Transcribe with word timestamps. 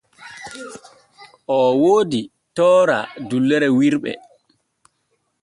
O 1.57 1.57
woodi 1.81 2.21
toora 2.55 2.99
dullere 3.29 3.67
wirɓe. 3.77 4.11